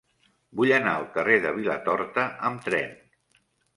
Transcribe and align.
Vull 0.61 0.71
anar 0.77 0.93
al 1.01 1.05
carrer 1.17 1.37
de 1.45 1.51
Vilatorta 1.59 2.25
amb 2.51 2.67
tren. 2.71 2.97